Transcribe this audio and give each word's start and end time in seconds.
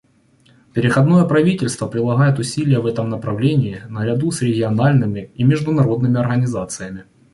Переходное 0.73 1.25
правительство 1.25 1.85
прилагает 1.85 2.39
усилия 2.39 2.79
в 2.79 2.87
этом 2.87 3.11
направлении 3.11 3.83
наряду 3.87 4.31
с 4.31 4.41
региональными 4.41 5.29
и 5.35 5.43
международными 5.43 6.17
организациями. 6.19 7.03